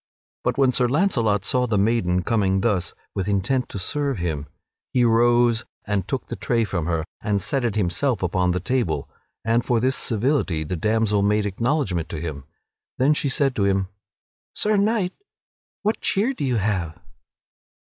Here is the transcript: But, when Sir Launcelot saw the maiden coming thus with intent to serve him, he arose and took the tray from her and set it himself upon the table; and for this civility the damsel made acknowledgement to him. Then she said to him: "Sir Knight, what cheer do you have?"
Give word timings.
But, 0.43 0.57
when 0.57 0.71
Sir 0.71 0.87
Launcelot 0.89 1.45
saw 1.45 1.67
the 1.67 1.77
maiden 1.77 2.23
coming 2.23 2.61
thus 2.61 2.95
with 3.13 3.27
intent 3.27 3.69
to 3.69 3.77
serve 3.77 4.17
him, 4.17 4.47
he 4.93 5.03
arose 5.05 5.63
and 5.85 6.07
took 6.07 6.25
the 6.25 6.35
tray 6.35 6.63
from 6.63 6.87
her 6.87 7.05
and 7.21 7.39
set 7.39 7.63
it 7.63 7.75
himself 7.75 8.23
upon 8.23 8.49
the 8.49 8.59
table; 8.59 9.07
and 9.45 9.63
for 9.63 9.79
this 9.79 9.95
civility 9.95 10.63
the 10.63 10.75
damsel 10.75 11.21
made 11.21 11.45
acknowledgement 11.45 12.09
to 12.09 12.19
him. 12.19 12.45
Then 12.97 13.13
she 13.13 13.29
said 13.29 13.55
to 13.57 13.63
him: 13.65 13.89
"Sir 14.55 14.75
Knight, 14.75 15.13
what 15.83 16.01
cheer 16.01 16.33
do 16.33 16.43
you 16.45 16.55
have?" 16.55 16.99